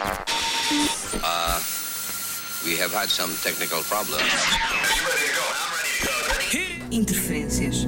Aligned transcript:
Uh, 0.00 1.60
we 2.64 2.76
have 2.76 2.92
had 2.92 3.08
some 3.08 3.34
technical 3.42 3.82
problems. 3.82 4.22
Interferências. 6.92 7.84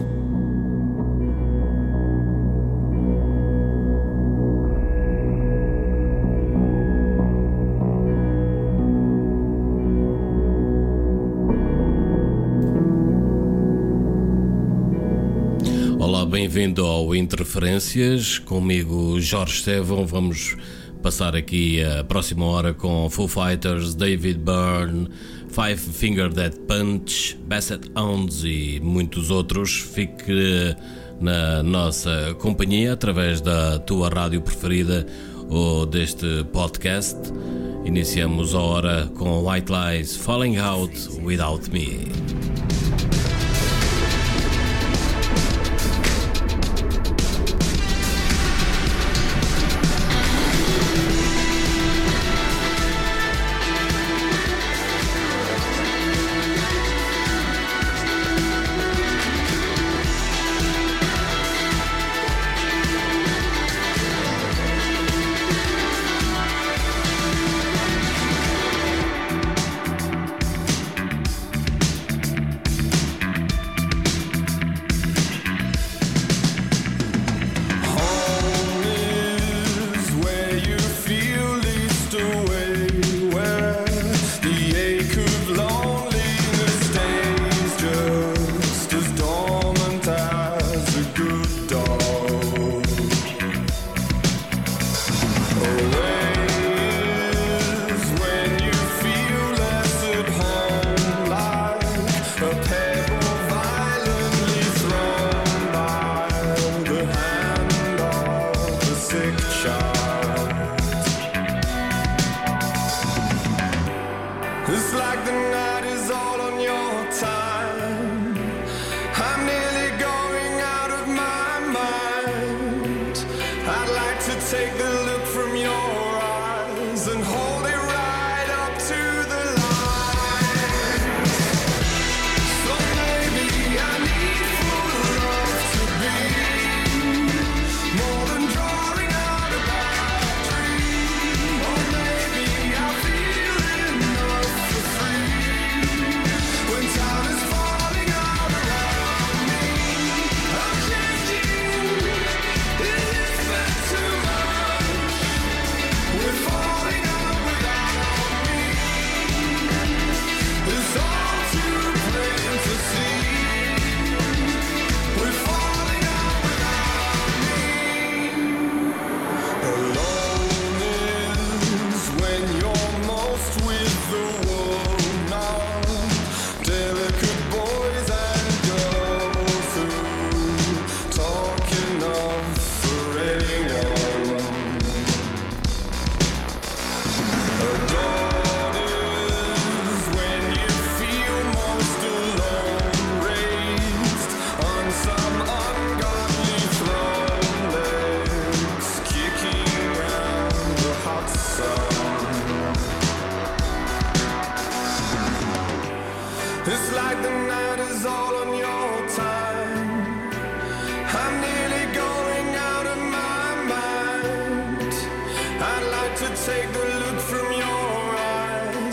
Olá, 16.01 16.27
bem-vindo 16.27 16.85
ao 16.85 17.15
Interferências. 17.15 18.41
Comigo 18.41 19.21
Jorge 19.21 19.59
Estevão, 19.59 20.05
vamos 20.05 20.57
passar 21.03 21.35
aqui 21.35 21.83
a 21.83 22.05
próxima 22.05 22.45
hora 22.45 22.75
com 22.75 23.09
Foo 23.11 23.27
Fighters, 23.27 23.95
David 23.95 24.39
Byrne, 24.39 25.09
Five 25.49 25.77
Finger 25.77 26.33
Dead 26.33 26.55
Punch, 26.67 27.37
Bassett 27.47 27.91
Hounds 27.95 28.45
e 28.45 28.81
muitos 28.83 29.31
outros. 29.31 29.73
Fique 29.73 30.77
na 31.21 31.63
nossa 31.63 32.35
companhia 32.39 32.93
através 32.93 33.41
da 33.41 33.79
tua 33.79 34.09
rádio 34.09 34.41
preferida 34.41 35.07
ou 35.49 35.87
deste 35.87 36.45
podcast. 36.53 37.19
Iniciamos 37.85 38.55
a 38.55 38.61
hora 38.61 39.07
com 39.17 39.49
White 39.49 39.73
Lies 39.73 40.17
Falling 40.17 40.59
Out 40.59 41.21
Without 41.23 41.71
Me. 41.71 42.50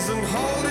and 0.09 0.23
hold 0.27 0.66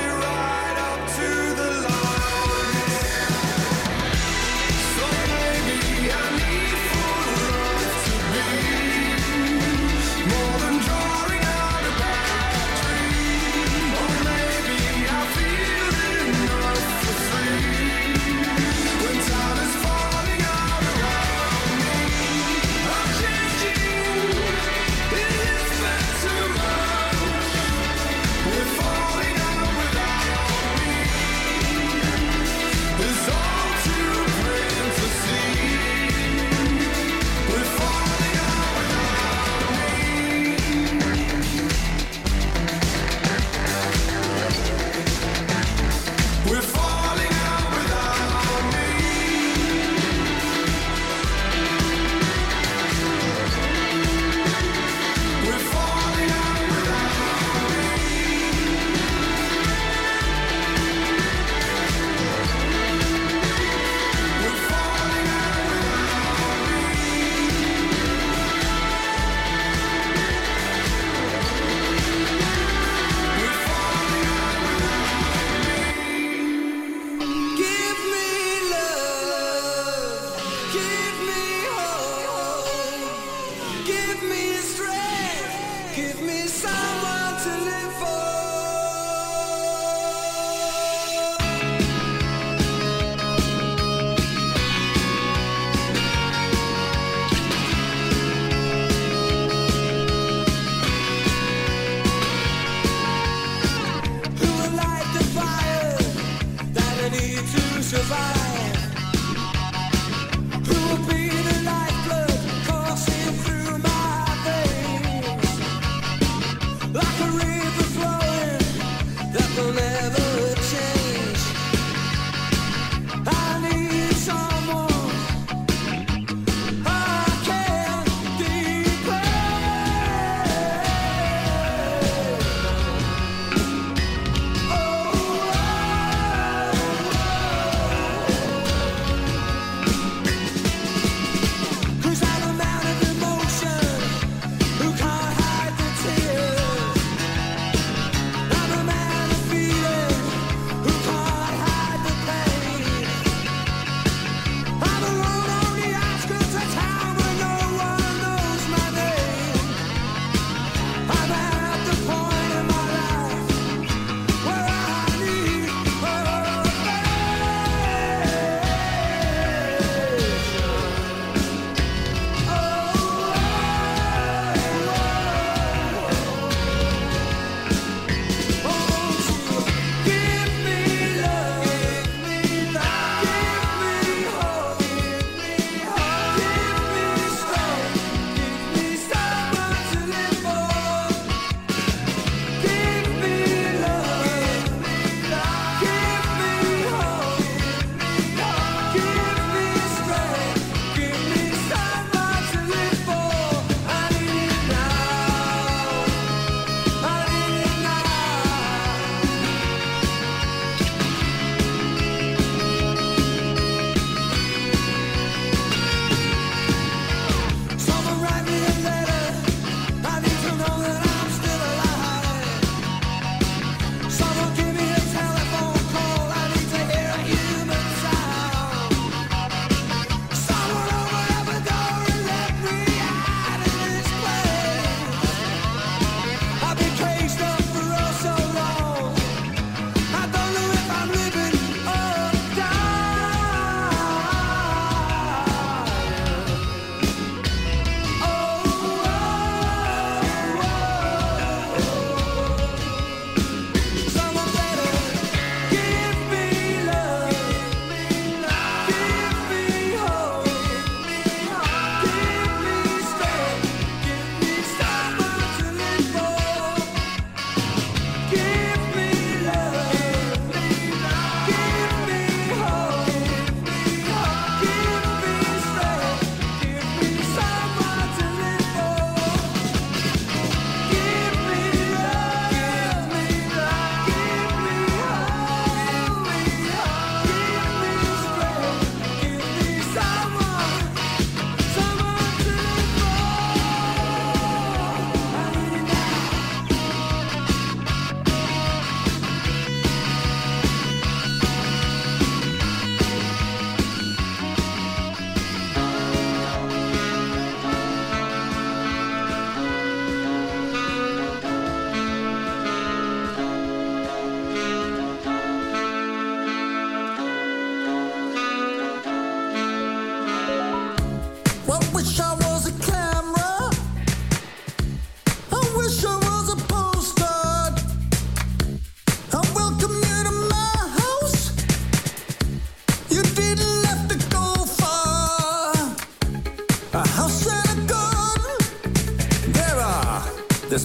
This 340.68 340.82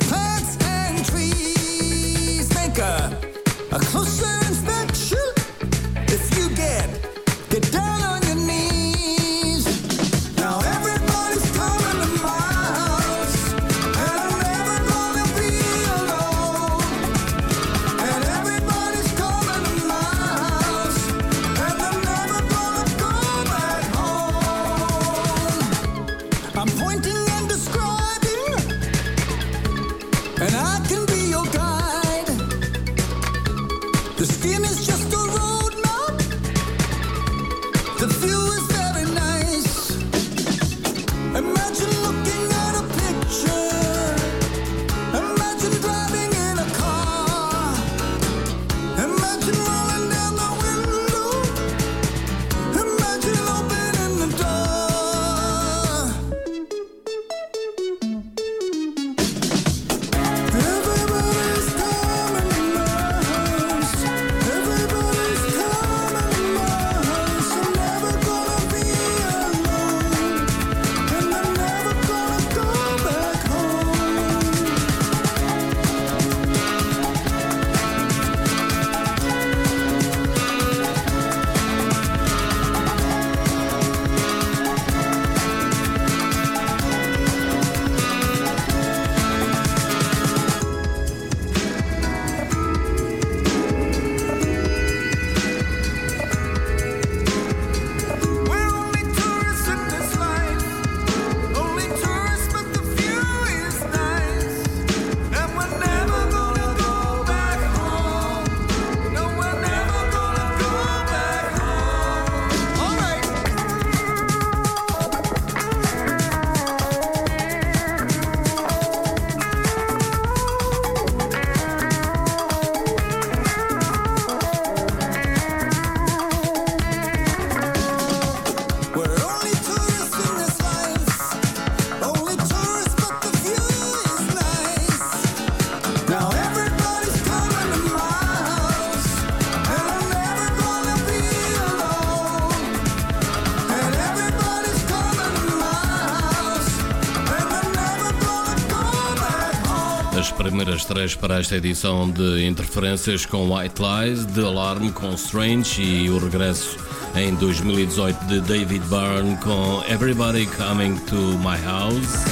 para 151.17 151.39
esta 151.39 151.55
edição 151.55 152.12
de 152.12 152.46
interferências 152.46 153.25
com 153.25 153.51
White 153.51 153.81
Lies, 153.81 154.24
The 154.36 154.41
Alarm 154.41 154.91
com 154.91 155.12
Strange 155.15 155.81
e 155.81 156.10
o 156.12 156.20
regresso 156.20 156.77
em 157.15 157.34
2018 157.34 158.25
de 158.25 158.39
David 158.41 158.86
Byrne 158.86 159.36
com 159.38 159.84
Everybody 159.89 160.46
Coming 160.46 160.96
to 161.08 161.15
My 161.39 161.60
House. 161.65 162.24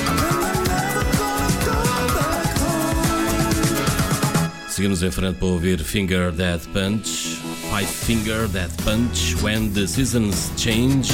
Seguimos 4.67 5.01
em 5.01 5.09
frente 5.09 5.37
para 5.37 5.47
ouvir 5.47 5.79
Finger 5.79 6.31
That 6.33 6.67
Punch, 6.67 7.39
Five 7.71 7.87
Finger 7.87 8.47
That 8.49 8.71
Punch, 8.83 9.35
When 9.41 9.71
the 9.71 9.87
Seasons 9.87 10.51
Change. 10.55 11.11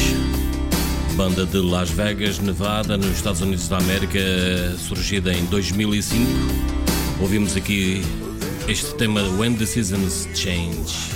Banda 1.16 1.46
de 1.46 1.60
Las 1.60 1.90
Vegas, 1.92 2.40
Nevada, 2.40 2.98
nos 2.98 3.12
Estados 3.12 3.40
Unidos 3.40 3.70
da 3.70 3.78
América, 3.78 4.20
surgida 4.78 5.34
em 5.34 5.46
2005. 5.46 6.85
Ouvimos 7.22 7.55
aqui 7.55 8.01
este 8.67 8.93
tema 8.98 9.22
When 9.38 9.55
the 9.57 9.65
Seasons 9.65 10.27
Change. 10.34 11.15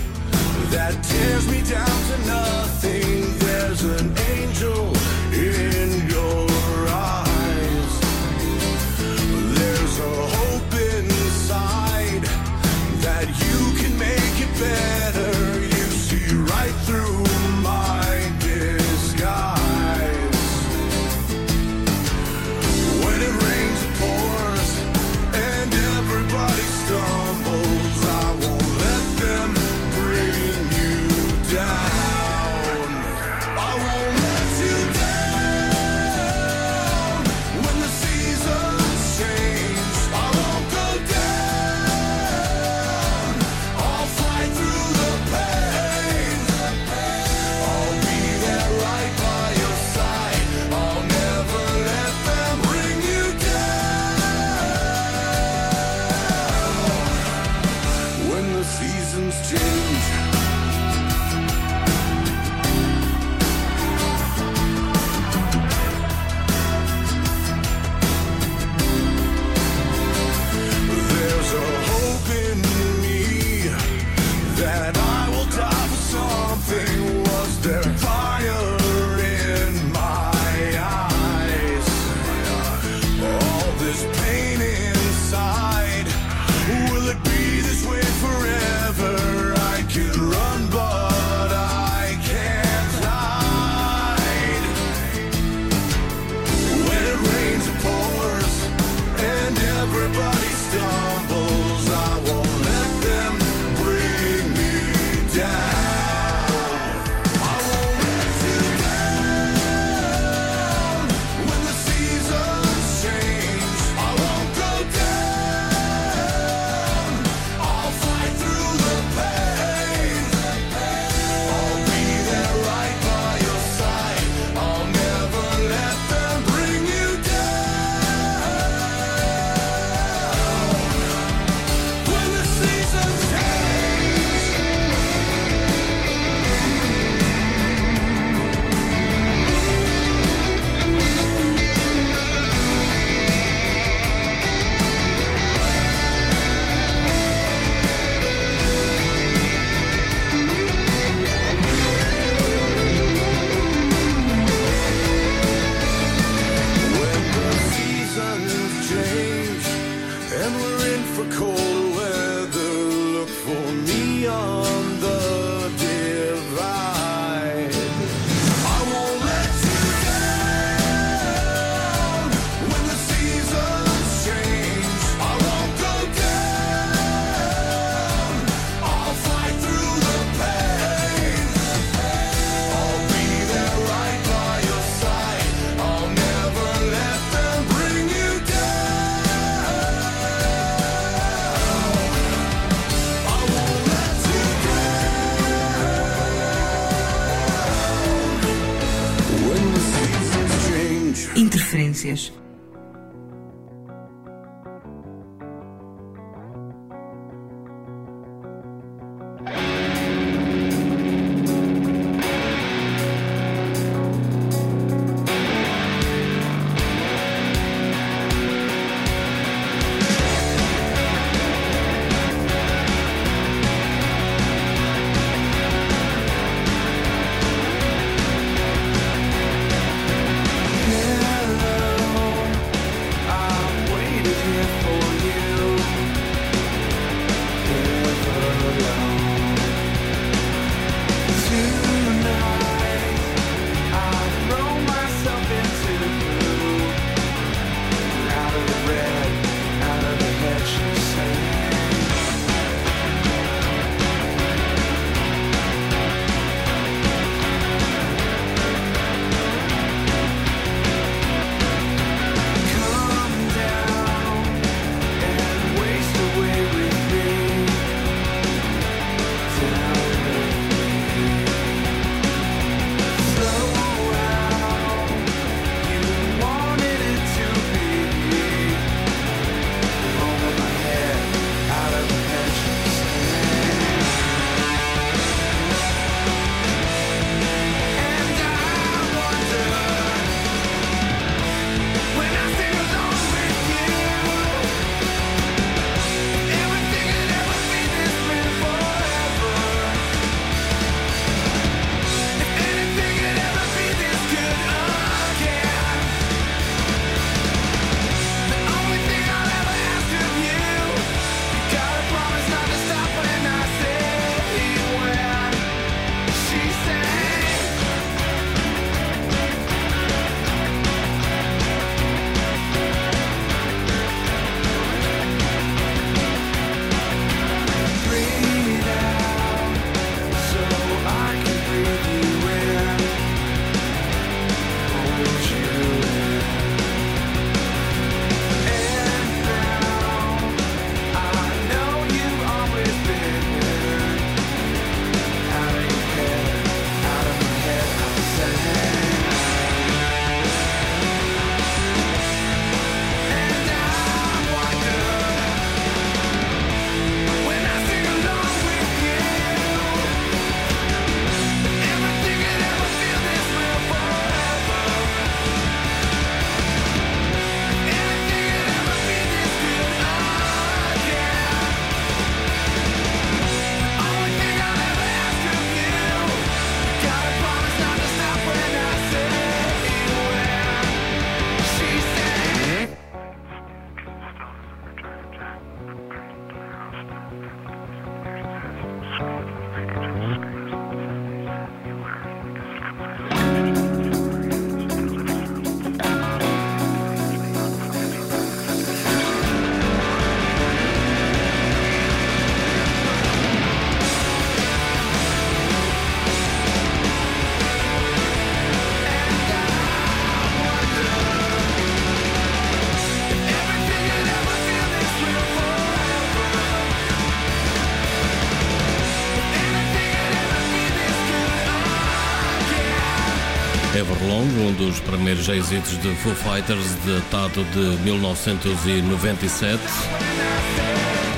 Primeiros 425.10 425.48
êxitos 425.50 426.00
de 426.02 426.14
Foo 426.18 426.36
Fighters, 426.36 426.96
datado 427.06 427.64
de 427.74 428.04
1997. 428.04 429.82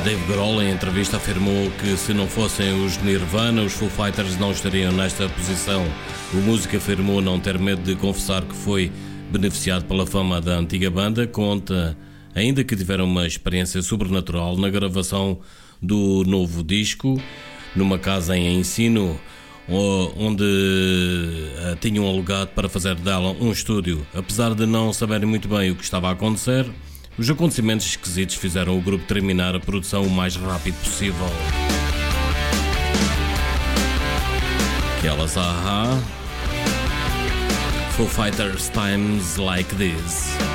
Dave 0.04 0.22
Grohl, 0.26 0.62
em 0.62 0.72
entrevista, 0.72 1.16
afirmou 1.18 1.72
que 1.80 1.96
se 1.96 2.14
não 2.14 2.28
fossem 2.28 2.86
os 2.86 2.98
Nirvana, 2.98 3.62
os 3.62 3.72
Foo 3.74 3.90
Fighters 3.90 4.38
não 4.38 4.52
estariam 4.52 4.92
nesta 4.92 5.30
posição. 5.30 5.86
O 6.34 6.38
músico 6.38 6.76
afirmou 6.76 7.22
não 7.22 7.40
ter 7.40 7.58
medo 7.58 7.82
de 7.82 7.96
confessar 7.96 8.42
que 8.42 8.56
foi 8.56 8.92
beneficiado 9.32 9.86
pela 9.86 10.06
fama 10.06 10.42
da 10.42 10.58
antiga 10.58 10.90
banda. 10.90 11.26
Conta 11.26 11.98
ainda 12.36 12.66
que 12.66 12.76
tiveram 12.76 13.06
uma 13.06 13.26
experiência 13.26 13.82
sobrenatural 13.82 14.58
na 14.58 14.70
gravação 14.70 15.40
do 15.82 16.26
novo 16.26 16.62
disco, 16.62 17.22
numa 17.74 17.98
casa 17.98 18.36
em 18.36 18.60
ensino 18.60 19.18
onde 19.72 20.44
uh, 20.44 21.76
tinham 21.80 22.06
alugado 22.06 22.52
para 22.56 22.68
fazer 22.68 22.96
dela 22.96 23.36
um 23.40 23.52
estúdio. 23.52 24.06
Apesar 24.14 24.54
de 24.54 24.66
não 24.66 24.92
saberem 24.92 25.28
muito 25.28 25.48
bem 25.48 25.72
o 25.72 25.76
que 25.76 25.84
estava 25.84 26.10
a 26.10 26.12
acontecer, 26.12 26.66
os 27.18 27.30
acontecimentos 27.30 27.86
esquisitos 27.86 28.36
fizeram 28.36 28.78
o 28.78 28.82
grupo 28.82 29.06
terminar 29.06 29.56
a 29.56 29.60
produção 29.60 30.04
o 30.04 30.10
mais 30.10 30.36
rápido 30.36 30.76
possível. 30.76 31.28
Aquelas 34.98 35.38
aha. 35.38 36.00
Foo 37.92 38.08
Fighters 38.08 38.70
Times 38.70 39.36
Like 39.38 39.76
This. 39.76 40.51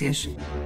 beigusies. 0.00 0.59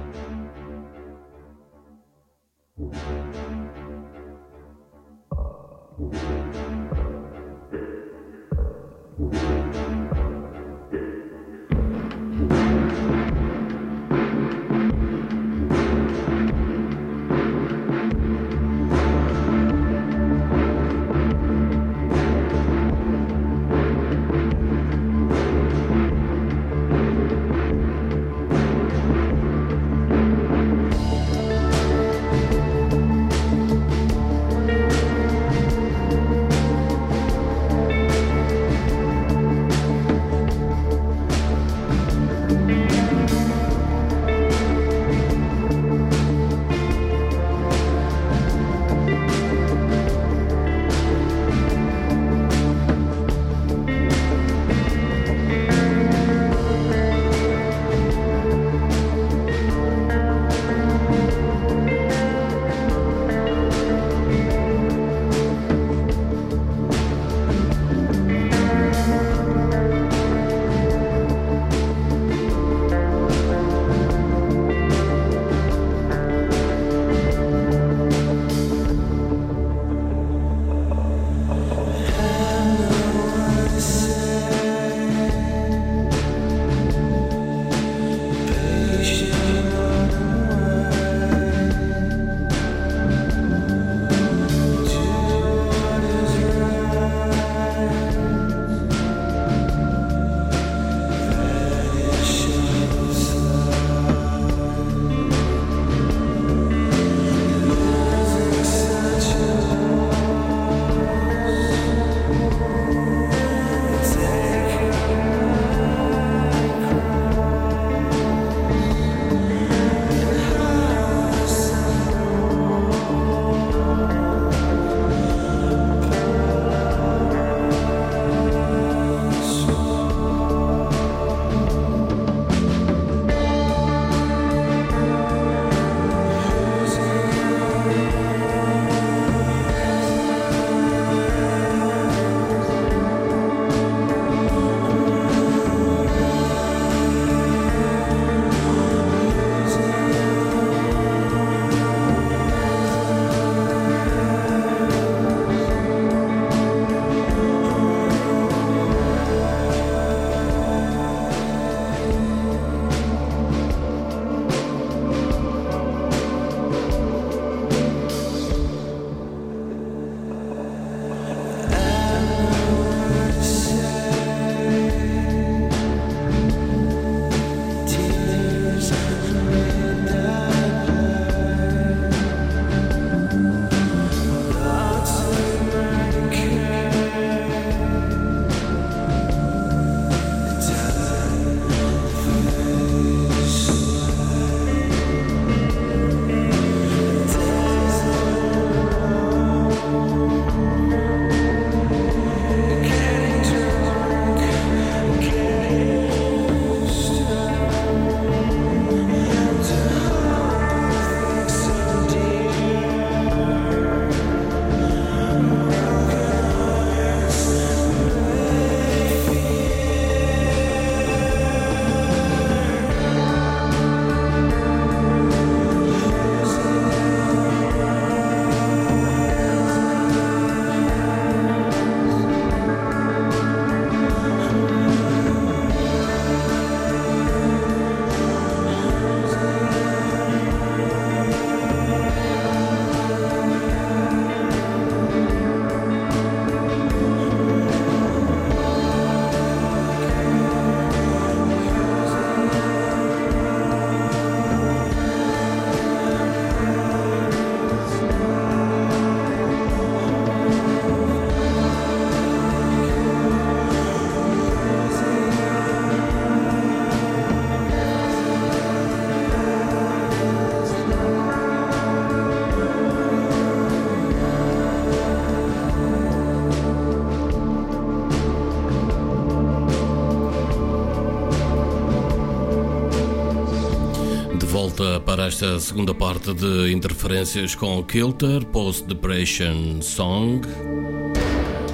Volta 284.55 285.01
para 285.01 285.27
esta 285.27 285.59
segunda 285.59 285.93
parte 285.93 286.33
de 286.33 286.71
interferências 286.71 287.53
com 287.53 287.83
Kilter, 287.83 288.45
Post 288.45 288.85
Depression 288.85 289.81
Song. 289.81 290.47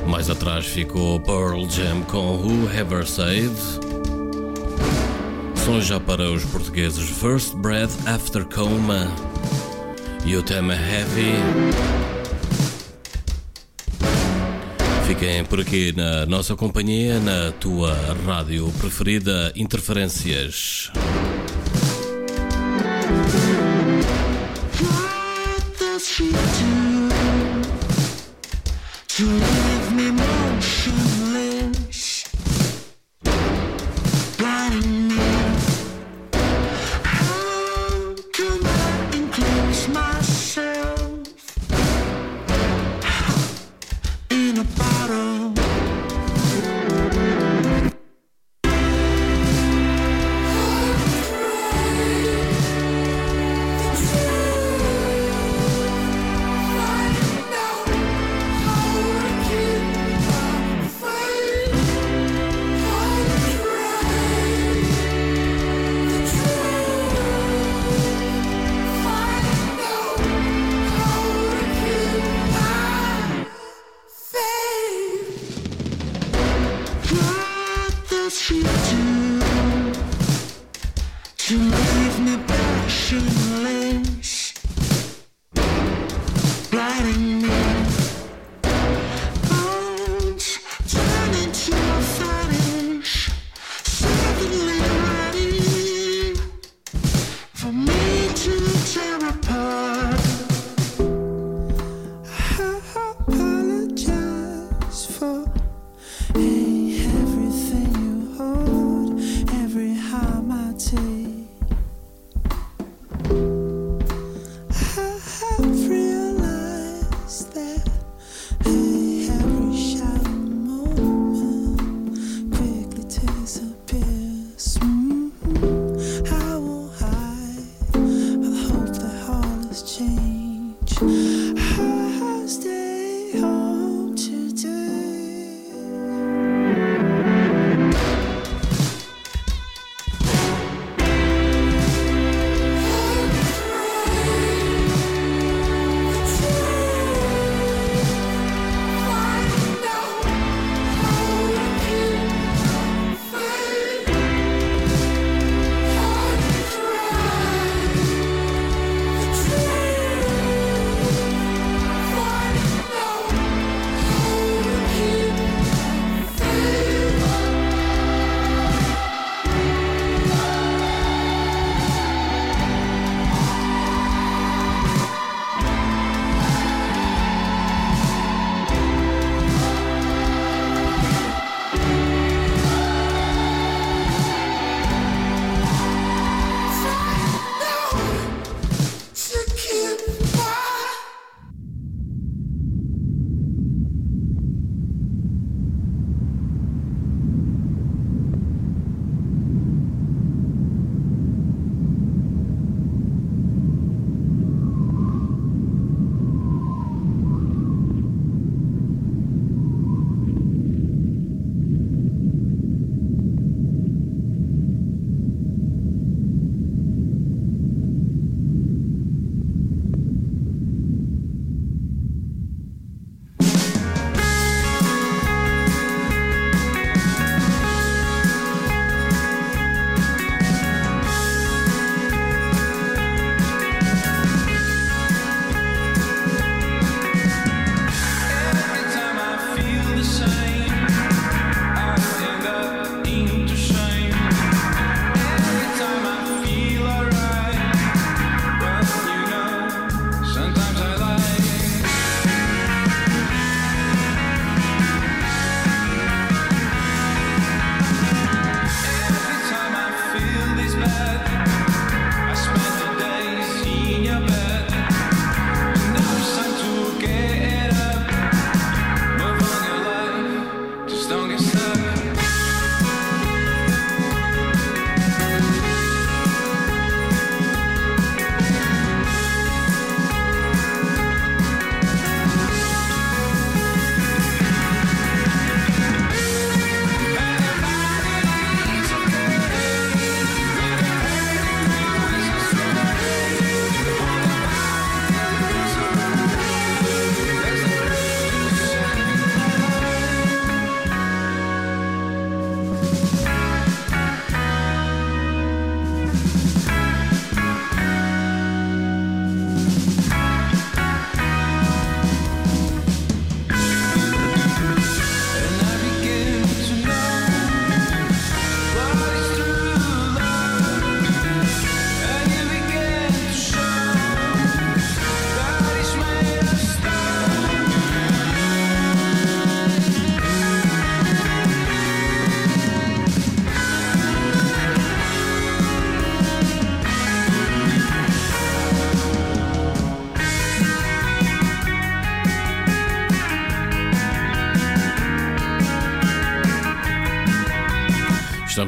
Mais 0.08 0.32
atrás 0.32 0.66
ficou 0.66 1.20
Pearl 1.20 1.70
Jam 1.70 2.02
com 2.10 2.38
Who 2.38 2.68
Ever 2.76 3.06
Said. 3.06 3.52
Som 5.64 5.80
já 5.80 6.00
para 6.00 6.32
os 6.32 6.44
portugueses 6.46 7.08
First 7.08 7.54
Breath 7.58 7.92
After 8.08 8.44
Coma 8.46 9.06
e 10.26 10.36
o 10.36 10.42
tema 10.42 10.74
Heavy. 10.74 11.36
Fiquem 15.06 15.46
por 15.46 15.60
aqui 15.60 15.94
na 15.96 16.26
nossa 16.26 16.56
companhia, 16.56 17.20
na 17.20 17.52
tua 17.52 17.96
rádio 18.26 18.74
preferida 18.80 19.54
Interferências. 19.56 20.92
Thank 23.12 23.46
you. 23.46 23.51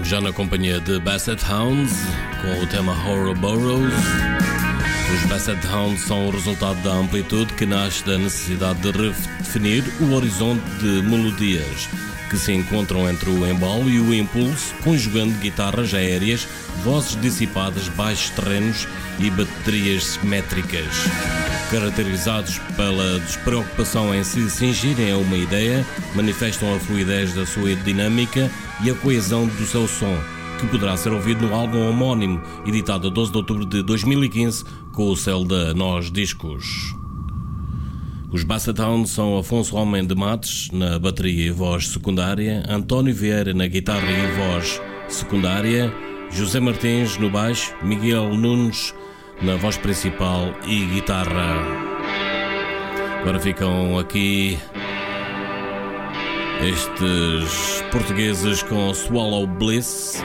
Estamos 0.04 0.10
já 0.10 0.22
na 0.22 0.34
companhia 0.34 0.82
de 0.82 1.00
Basset 1.00 1.42
Hounds 1.50 1.94
com 2.42 2.62
o 2.62 2.68
tema 2.68 2.92
Horror 2.92 3.34
Burrows. 3.36 3.94
Os 5.14 5.30
Basset 5.30 5.66
Hounds 5.68 6.02
são 6.02 6.28
o 6.28 6.30
resultado 6.30 6.82
da 6.84 6.92
amplitude 6.92 7.54
que 7.54 7.66
nasce 7.66 8.06
da 8.06 8.18
necessidade 8.18 8.82
de 8.82 8.92
redefinir 8.92 9.84
o 10.02 10.14
horizonte 10.14 10.62
de 10.80 11.02
melodias 11.04 11.88
que 12.30 12.38
se 12.38 12.52
encontram 12.52 13.10
entre 13.10 13.30
o 13.30 13.48
embalo 13.48 13.90
e 13.90 14.00
o 14.00 14.14
impulso, 14.14 14.74
conjugando 14.84 15.40
guitarras 15.40 15.94
aéreas, 15.94 16.48
vozes 16.84 17.20
dissipadas, 17.22 17.88
baixos 17.88 18.32
terrenos 18.32 18.88
e 19.20 19.30
baterias 19.30 20.20
métricas. 20.22 21.08
Caracterizados 21.74 22.60
pela 22.78 23.20
despreocupação 23.22 24.14
em 24.14 24.24
se 24.24 24.48
cingirem 24.48 25.12
a 25.12 25.18
uma 25.18 25.36
ideia, 25.36 25.84
manifestam 26.14 26.76
a 26.76 26.80
fluidez 26.80 27.34
da 27.34 27.48
sua 27.48 27.76
dinâmica 27.78 28.48
e 28.84 28.92
a 28.92 28.94
coesão 28.94 29.48
do 29.48 29.66
seu 29.66 29.88
som, 29.88 30.16
que 30.60 30.68
poderá 30.68 30.96
ser 30.96 31.12
ouvido 31.12 31.48
no 31.48 31.56
álbum 31.56 31.90
homónimo, 31.90 32.40
editado 32.64 33.08
a 33.08 33.10
12 33.10 33.32
de 33.32 33.38
outubro 33.38 33.66
de 33.66 33.82
2015 33.82 34.64
com 34.92 35.10
o 35.10 35.18
selo 35.18 35.46
da 35.46 35.74
Nós 35.74 36.12
Discos. 36.12 36.96
Os 38.32 38.44
Bassatown 38.44 39.04
são 39.08 39.40
Afonso 39.40 39.76
Homem 39.76 40.06
de 40.06 40.14
Matos 40.14 40.70
na 40.72 41.00
bateria 41.00 41.48
e 41.48 41.52
voz 41.52 41.88
secundária, 41.88 42.64
António 42.70 43.16
Vieira 43.16 43.52
na 43.52 43.66
guitarra 43.66 44.12
e 44.12 44.32
voz 44.38 44.80
secundária, 45.10 45.92
José 46.30 46.60
Martins 46.60 47.18
no 47.18 47.32
baixo, 47.32 47.74
Miguel 47.82 48.36
Nunes 48.36 48.94
na 49.44 49.58
voz 49.58 49.78
principal 49.78 50.56
e 50.66 50.86
guitarra. 50.86 51.58
Agora 53.22 53.40
ficam 53.40 54.00
aqui 54.00 54.58
estes 56.62 57.84
portugueses 57.92 58.64
com 58.64 58.94
Swallow 58.94 59.46
Bliss. 59.46 60.24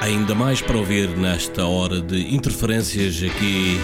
Ainda 0.00 0.34
mais 0.34 0.62
para 0.62 0.78
ouvir 0.78 1.08
nesta 1.10 1.66
hora 1.66 2.00
de 2.00 2.34
interferências 2.34 3.22
aqui 3.22 3.78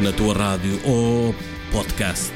na 0.00 0.12
tua 0.12 0.34
rádio 0.34 0.80
ou 0.84 1.34
podcast. 1.70 2.32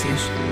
Interferências. 0.00 0.49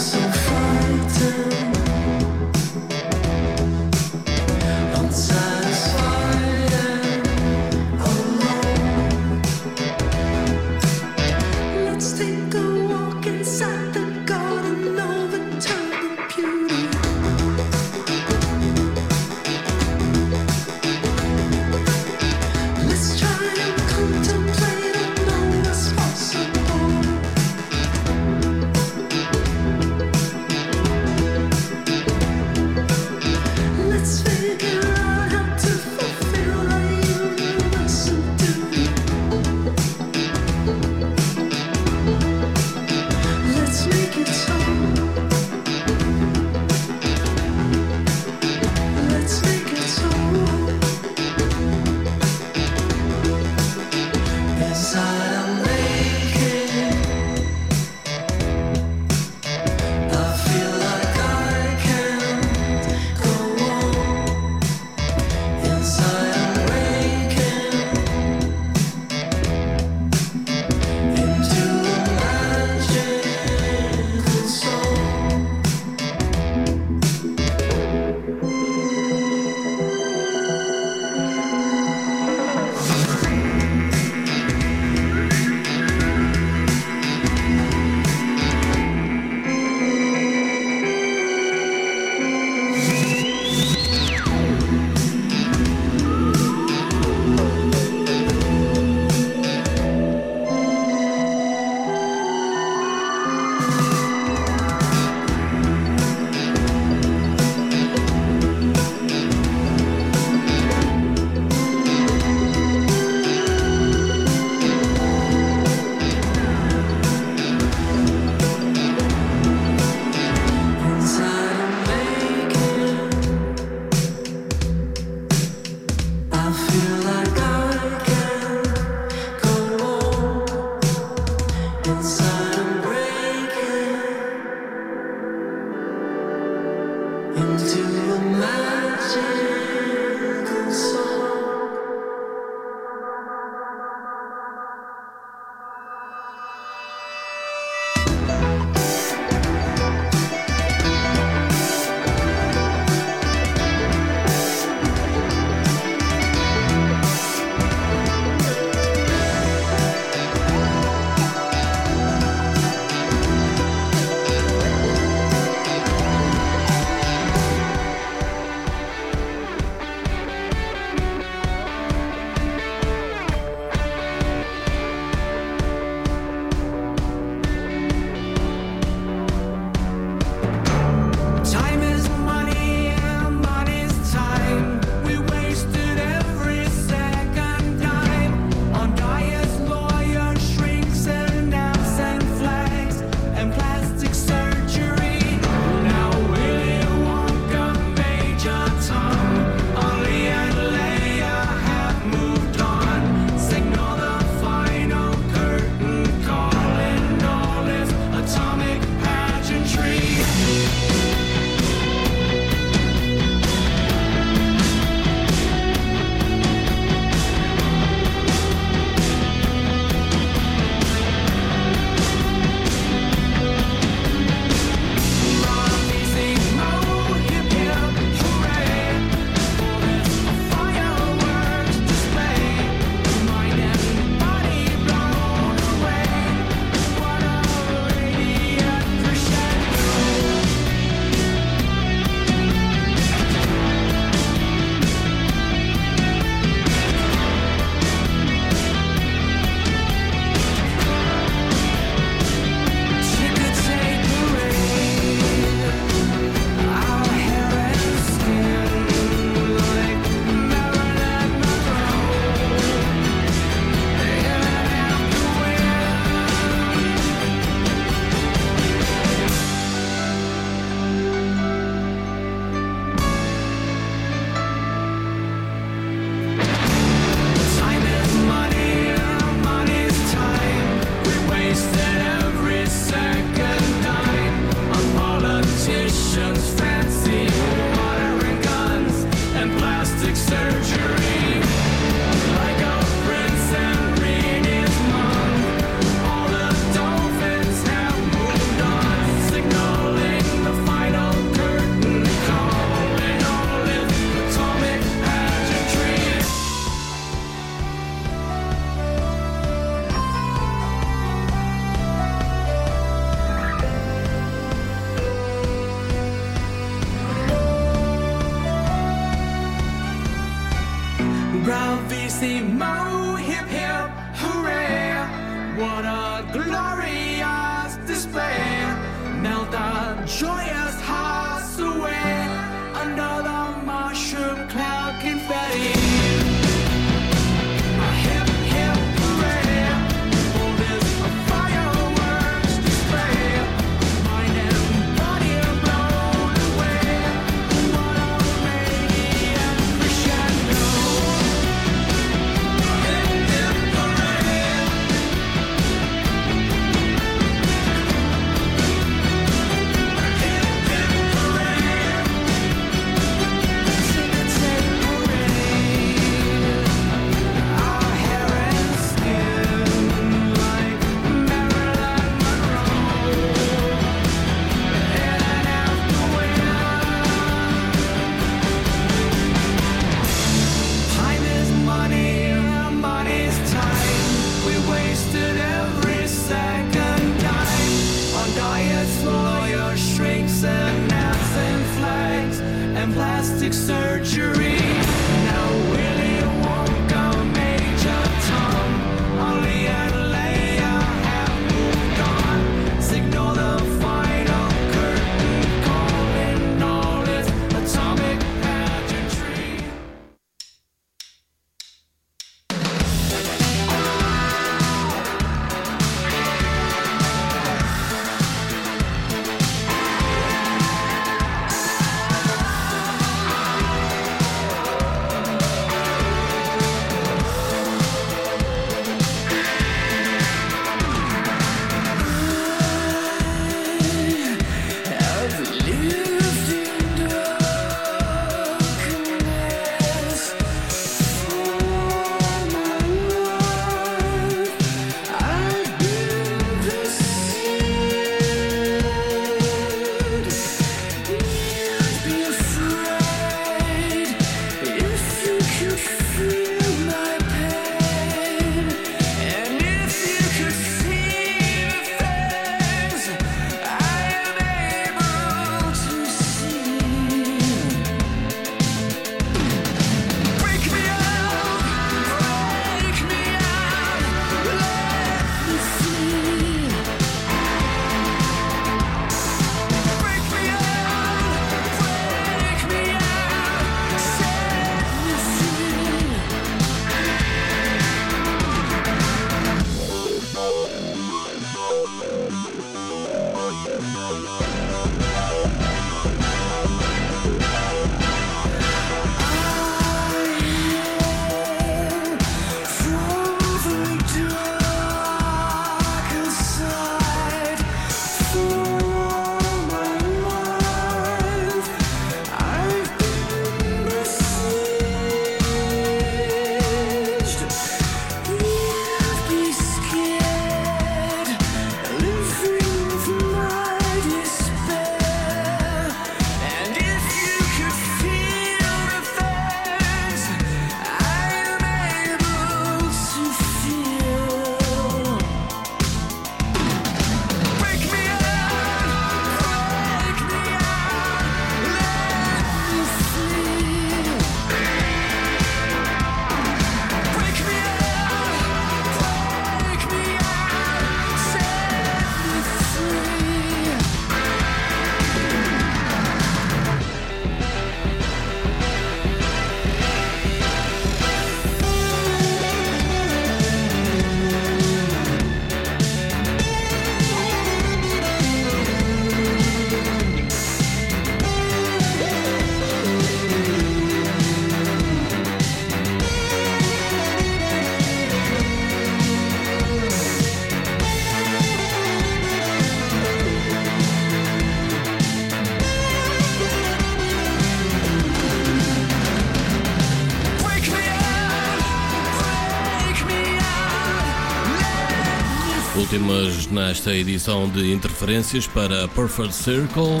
temas 596.02 596.46
nesta 596.48 596.92
edição 596.92 597.48
de 597.48 597.72
interferências 597.72 598.44
para 598.44 598.88
Perfect 598.88 599.32
Circle 599.32 600.00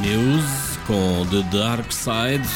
News 0.00 0.44
com 0.88 1.24
The 1.26 1.56
Dark 1.56 1.92
Side, 1.92 2.48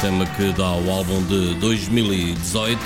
tema 0.00 0.26
que 0.26 0.52
dá 0.54 0.72
o 0.72 0.90
álbum 0.90 1.22
de 1.26 1.54
2018. 1.54 2.80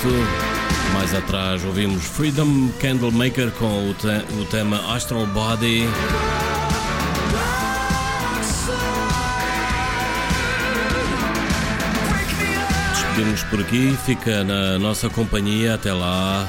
Mais 0.92 1.14
atrás 1.14 1.64
ouvimos 1.64 2.04
Freedom 2.04 2.68
Candlemaker 2.80 3.50
com 3.52 3.90
o, 3.90 3.94
te 3.94 4.08
o 4.38 4.44
tema 4.44 4.94
Astral 4.94 5.26
Body. 5.26 5.88
Despedimos 12.92 13.42
por 13.44 13.60
aqui, 13.60 13.96
fica 14.04 14.44
na 14.44 14.78
nossa 14.78 15.08
companhia 15.08 15.76
até 15.76 15.94
lá. 15.94 16.46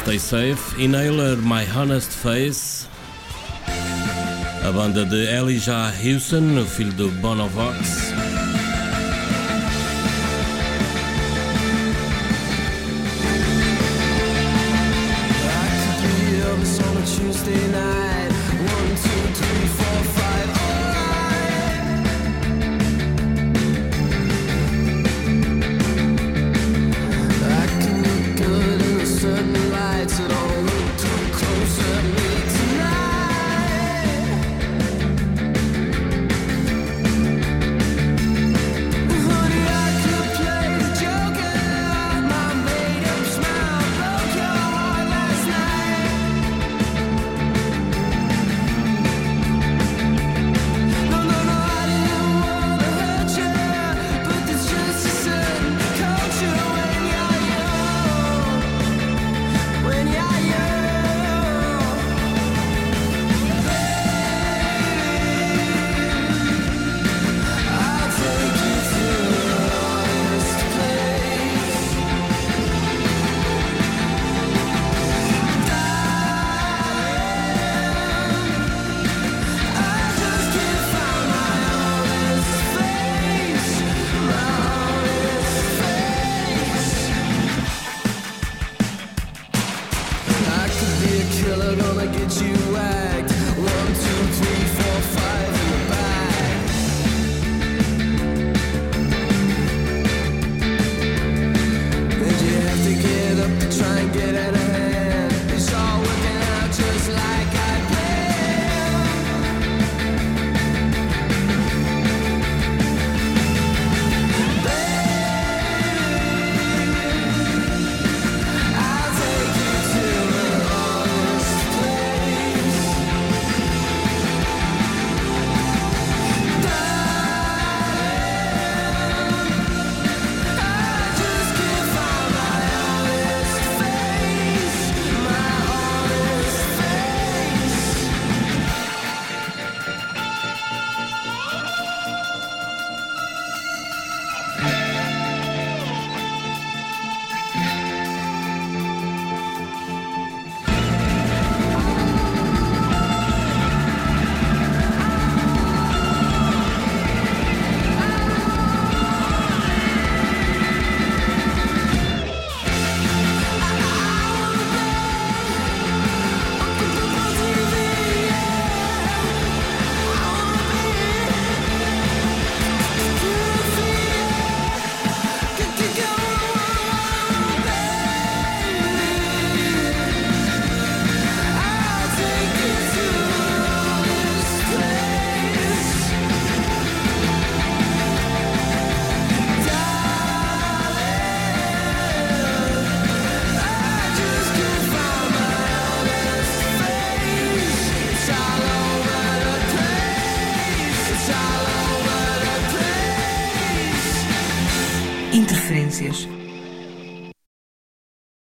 Stay 0.00 0.16
Safe, 0.16 0.78
Inhaler 0.78 1.36
My 1.36 1.62
Honest 1.62 2.10
Face, 2.10 2.88
a 4.64 4.72
banda 4.72 5.04
de 5.04 5.28
Elijah 5.28 5.92
Houston, 6.02 6.58
o 6.58 6.64
filho 6.64 6.92
do 6.92 7.10
Bono 7.20 7.46
Vox. 7.48 8.29